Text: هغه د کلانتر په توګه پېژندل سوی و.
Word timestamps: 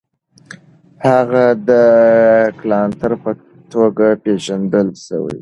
هغه 1.07 1.45
د 1.69 1.71
کلانتر 2.59 3.11
په 3.23 3.31
توګه 3.73 4.07
پېژندل 4.23 4.87
سوی 5.07 5.35
و. 5.37 5.39